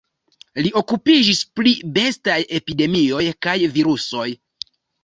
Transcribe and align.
Li 0.67 0.71
okupiĝis 0.81 1.41
pri 1.59 1.75
bestaj 1.99 2.41
epidemioj 2.61 3.25
kaj 3.49 3.59
virusoj. 3.79 4.29